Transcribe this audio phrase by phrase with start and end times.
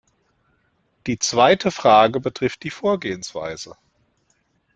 [1.05, 3.77] Die zweite Frage betrifft die Vorgehensweise.